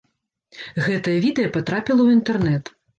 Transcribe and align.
Гэтае 0.87 1.17
відэа 1.27 1.53
патрапіла 1.61 2.01
ў 2.03 2.09
інтэрнэт. 2.21 2.79